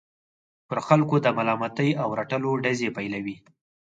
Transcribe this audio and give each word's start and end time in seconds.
پر 0.67 0.77
خلکو 0.87 1.15
د 1.21 1.27
ملامتۍ 1.37 1.89
او 2.01 2.09
رټلو 2.19 2.51
ډزې 2.63 2.89
پيلوي. 2.97 3.37